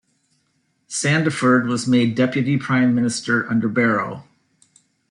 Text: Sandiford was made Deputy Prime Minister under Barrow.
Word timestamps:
Sandiford 0.89 1.67
was 1.67 1.85
made 1.85 2.15
Deputy 2.15 2.57
Prime 2.57 2.95
Minister 2.95 3.47
under 3.51 3.69
Barrow. 3.69 4.23